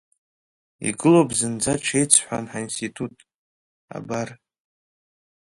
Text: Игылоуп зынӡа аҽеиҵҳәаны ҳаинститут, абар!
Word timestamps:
Игылоуп 0.87 1.29
зынӡа 1.37 1.73
аҽеиҵҳәаны 1.77 2.49
ҳаинститут, 2.51 3.15
абар! 3.95 4.29